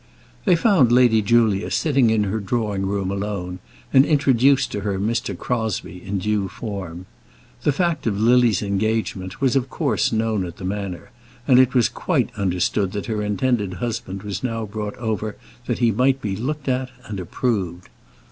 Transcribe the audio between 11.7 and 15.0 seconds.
was quite understood that her intended husband was now brought